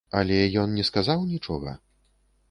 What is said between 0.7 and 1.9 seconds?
не сказаў нічога?